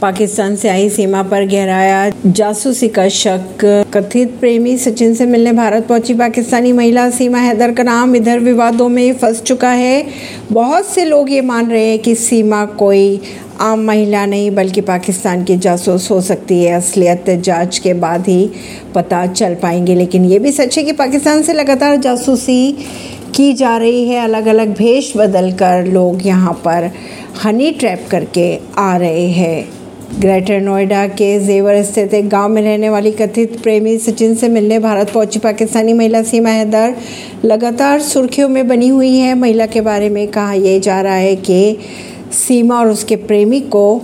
पाकिस्तान 0.00 0.56
से 0.56 0.68
आई 0.68 0.88
सीमा 0.88 1.22
पर 1.22 1.44
गहराया 1.46 2.10
जासूसी 2.26 2.88
का 2.88 3.08
शक। 3.08 3.64
कथित 3.94 4.36
प्रेमी 4.40 4.76
सचिन 4.78 5.14
से 5.14 5.26
मिलने 5.26 5.52
भारत 5.52 5.86
पहुँची 5.86 6.14
पाकिस्तानी 6.14 6.72
महिला। 6.72 7.08
सीमा 7.10 7.38
हैदर 7.38 7.72
का 7.72 7.82
नाम 7.82 8.16
इधर 8.16 8.38
विवादों 8.38 8.88
में 8.88 9.12
फंस 9.14 9.42
चुका 9.42 9.70
है। 9.70 10.04
बहुत 10.52 10.86
से 10.86 11.04
लोग 11.04 11.30
ये 11.30 11.40
मान 11.40 11.70
रहे 11.70 11.86
हैं 11.86 11.98
कि 11.98 12.14
सीमा 12.14 12.64
कोई 12.64 13.20
आम 13.60 13.80
महिला 13.80 14.24
नहीं, 14.26 14.50
बल्कि 14.50 14.80
पाकिस्तान 14.80 15.44
की 15.44 15.56
जासूस 15.56 16.10
हो 16.10 16.20
सकती 16.20 16.62
है। 16.62 16.72
असलियत 16.72 17.30
जाँच 17.30 17.78
के 17.78 17.94
बाद 17.94 18.28
ही 18.28 18.50
पता 18.94 19.26
चल 19.26 19.54
पाएँगे, 19.54 19.94
लेकिन 19.94 20.24
ये 20.24 20.38
भी 20.38 20.52
सच 20.52 20.78
है 20.78 20.84
कि 20.84 20.92
पाकिस्तान 20.92 21.42
से 21.42 21.52
लगातार 21.52 21.96
जासूसी 21.96 22.72
की 23.36 23.52
जा 23.52 23.76
रही 23.76 24.06
है। 24.08 24.22
अलग 24.24 24.46
अलग 24.46 24.74
भेष 24.74 25.12
बदल 25.16 25.50
कर 25.52 25.86
लोग 25.86 26.26
यहाँ 26.26 26.52
पर 26.64 26.90
हनी 27.44 27.70
ट्रैप 27.70 28.06
करके 28.10 28.58
आ 28.78 28.96
रहे 28.96 29.26
हैं। 29.30 29.85
ग्रेटर 30.14 30.60
नोएडा 30.60 31.06
के 31.08 31.38
जेवर 31.40 31.82
स्थित 31.82 32.14
एक 32.14 32.28
गाँव 32.28 32.48
में 32.48 32.62
रहने 32.62 32.90
वाली 32.90 33.12
कथित 33.12 33.62
प्रेमी 33.62 33.98
सचिन 33.98 34.34
से 34.34 34.48
मिलने 34.48 34.78
भारत 34.78 35.10
पहुँची 35.10 35.38
पाकिस्तानी 35.38 35.92
महिला 35.92 36.22
सीमा 36.22 36.50
हैदर। 36.50 36.94
लगातार 37.44 38.00
सुर्खियों 38.00 38.48
में 38.48 38.68
बनी 38.68 38.88
हुई 38.88 39.16
है। 39.16 39.34
महिला 39.34 39.66
के 39.66 39.80
बारे 39.80 40.08
में 40.08 40.28
कहा 40.28 40.52
यह 40.52 40.78
जा 40.80 41.00
रहा 41.00 41.14
है 41.14 41.36
कि 41.36 41.78
सीमा 42.32 42.80
और 42.80 42.86
उसके 42.86 43.16
प्रेमी 43.16 43.60
को 43.60 44.02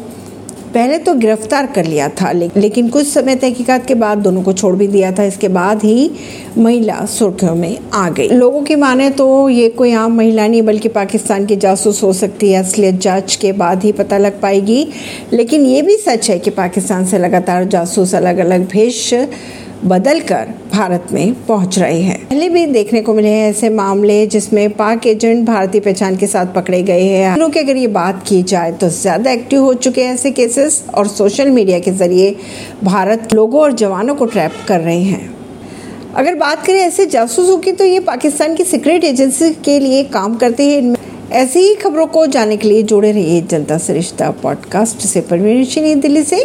पहले 0.74 0.98
तो 0.98 1.14
गिरफ़्तार 1.14 1.66
कर 1.66 1.84
लिया 1.84 2.08
था 2.10 2.30
लेकिन 2.32 2.88
कुछ 2.88 3.06
समय 3.06 3.34
तहकीकात 3.36 3.86
के 3.86 3.94
बाद 3.94 4.18
दोनों 4.18 4.42
को 4.42 4.52
छोड़ 4.52 4.74
भी 4.76 4.86
दिया 4.86 5.10
था। 5.12 5.24
इसके 5.24 5.48
बाद 5.48 5.82
ही 5.84 6.10
महिला 6.58 7.04
सुर्खियों 7.06 7.54
में 7.54 7.78
आ 7.94 8.08
गई। 8.10 8.28
लोगों 8.28 8.62
की 8.62 8.74
माने 8.74 9.08
तो 9.10 9.48
ये 9.48 9.68
कोई 9.68 9.92
आम 9.94 10.16
महिला 10.16 10.46
नहीं, 10.48 10.62
बल्कि 10.62 10.88
पाकिस्तान 10.88 11.46
की 11.46 11.56
जासूस 11.56 12.02
हो 12.02 12.12
सकती 12.12 12.50
है। 12.52 12.62
असलियत 12.62 13.00
जाँच 13.00 13.36
के 13.36 13.52
बाद 13.54 13.84
ही 13.84 13.92
पता 13.92 14.18
लग 14.18 14.40
पाएगी। 14.40 14.86
लेकिन 15.32 15.66
ये 15.66 15.82
भी 15.82 15.96
सच 15.96 16.30
है 16.30 16.38
कि 16.38 16.50
पाकिस्तान 16.52 17.04
से 17.06 17.18
लगातार 17.18 17.64
जासूस 17.66 18.14
अलग 18.14 18.38
अलग 18.38 18.68
भेष 18.68 19.12
बदल 19.84 20.20
कर 20.20 20.48
भारत 20.72 21.06
में 21.12 21.32
पहुँच 21.46 21.78
रहे 21.78 22.00
हैं। 22.00 22.18
पहले 22.28 22.48
भी 22.48 22.64
देखने 22.66 23.00
को 23.00 23.14
मिले 23.14 23.28
हैं 23.28 23.48
ऐसे 23.50 23.68
मामले 23.70 24.26
जिसमें 24.26 24.70
पाक 24.70 25.06
एजेंट 25.06 25.44
भारतीय 25.46 25.80
पहचान 25.80 26.16
के 26.16 26.26
साथ 26.26 26.52
पकड़े 26.54 26.82
गए 26.82 27.02
हैं। 27.02 27.50
की 27.50 27.58
अगर 27.58 27.76
ये 27.76 27.86
बात 27.88 28.22
की 28.28 28.42
जाए 28.42 28.72
तो 28.72 28.88
ज़्यादा 28.90 29.30
एक्टिव 29.30 29.62
हो 29.62 29.72
चुके 29.76 30.04
हैं 30.04 30.14
ऐसे 30.14 30.30
केसेस 30.30 30.82
और 30.94 31.08
सोशल 31.08 31.50
मीडिया 31.50 31.78
के 31.78 31.90
ज़रिए 31.92 32.34
भारत 32.84 33.34
लोगों 33.34 33.60
और 33.60 33.72
जवानों 33.74 34.14
को 34.14 34.26
ट्रैप 34.26 34.64
कर 34.68 34.80
रहे 34.80 35.02
हैं। 35.02 35.30
अगर 36.14 36.34
बात 36.34 36.64
करें 36.66 36.80
ऐसे 36.80 37.06
जासूसों 37.06 37.58
की 37.58 37.72
तो 37.72 37.84
ये 37.84 38.00
पाकिस्तान 38.02 38.54
की 38.54 38.64
सीक्रेट 38.64 39.04
एजेंसी 39.04 39.50
के 39.64 39.78
लिए 39.80 40.02
काम 40.10 40.36
करते 40.36 40.70
हैं। 40.70 40.94
ऐसी 41.34 41.58
ही 41.58 41.74
खबरों 41.74 42.06
को 42.06 42.26
जानने 42.26 42.56
के 42.56 42.68
लिए 42.68 42.82
जुड़े 42.82 43.10
रहिए 43.12 43.40
जनता 43.42 43.78
से 43.78 43.92
रिश्ता 43.92 44.30
पॉडकास्ट 44.42 45.06
से। 45.06 45.20
परवीन 45.20 46.00
दिल्ली 46.00 46.22
से। 46.22 46.40